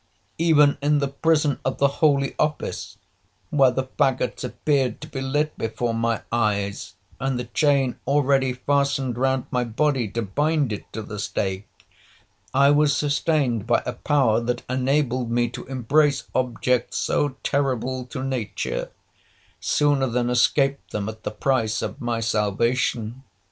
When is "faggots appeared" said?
3.99-4.99